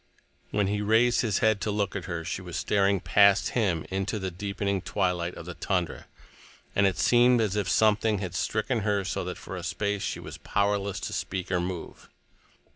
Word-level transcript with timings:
When 0.49 0.65
he 0.65 0.81
raised 0.81 1.21
his 1.21 1.41
head 1.45 1.61
to 1.61 1.69
look 1.69 1.95
at 1.95 2.05
her, 2.05 2.25
she 2.25 2.41
was 2.41 2.57
staring 2.57 3.01
past 3.01 3.49
him 3.49 3.85
into 3.91 4.17
the 4.17 4.31
deepening 4.31 4.81
twilight 4.81 5.35
of 5.35 5.45
the 5.45 5.53
tundra, 5.53 6.07
and 6.75 6.87
it 6.87 6.97
seemed 6.97 7.39
as 7.39 7.55
if 7.55 7.69
something 7.69 8.17
had 8.17 8.33
stricken 8.33 8.79
her 8.79 9.03
so 9.05 9.23
that 9.25 9.37
for 9.37 9.55
a 9.55 9.61
space 9.61 10.01
she 10.01 10.19
was 10.19 10.39
powerless 10.39 10.99
to 11.01 11.13
speak 11.13 11.51
or 11.51 11.59
move. 11.59 12.09